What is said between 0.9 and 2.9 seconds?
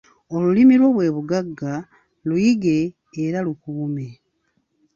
bwe bugagga, luyige